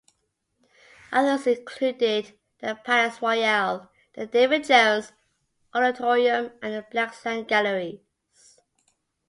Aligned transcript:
Others 1.11 1.45
included 1.45 2.35
the 2.57 2.75
Palais 2.83 3.13
Royale, 3.21 3.87
the 4.15 4.25
David 4.25 4.63
Jones 4.63 5.11
Auditorium 5.75 6.53
and 6.63 6.73
the 6.73 6.83
Blaxland 6.91 7.47
Galleries. 7.47 7.99